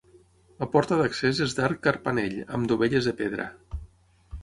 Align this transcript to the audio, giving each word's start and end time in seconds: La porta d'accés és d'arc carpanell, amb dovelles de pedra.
La 0.63 0.67
porta 0.75 0.97
d'accés 1.01 1.43
és 1.47 1.55
d'arc 1.61 1.85
carpanell, 1.89 2.37
amb 2.59 2.71
dovelles 2.75 3.11
de 3.11 3.19
pedra. 3.25 3.51